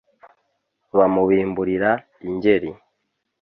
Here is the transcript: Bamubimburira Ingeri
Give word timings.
Bamubimburira 0.97 1.89
Ingeri 2.27 2.69